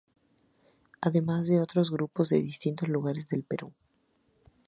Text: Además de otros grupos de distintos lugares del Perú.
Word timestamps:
Además 1.01 1.47
de 1.47 1.59
otros 1.61 1.91
grupos 1.91 2.29
de 2.29 2.41
distintos 2.41 2.89
lugares 2.89 3.27
del 3.27 3.43
Perú. 3.43 3.71